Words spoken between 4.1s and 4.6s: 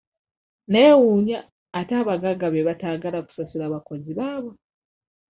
baabwe.